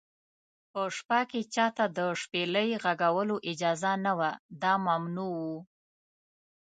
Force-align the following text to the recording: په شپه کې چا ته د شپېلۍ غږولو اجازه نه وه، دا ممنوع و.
په 0.71 0.81
شپه 0.97 1.19
کې 1.29 1.41
چا 1.53 1.65
ته 1.77 1.85
د 1.97 1.99
شپېلۍ 2.21 2.69
غږولو 2.83 3.35
اجازه 3.51 3.91
نه 4.05 4.13
وه، 4.17 4.31
دا 4.61 4.73
ممنوع 4.87 5.35
و. 5.53 5.55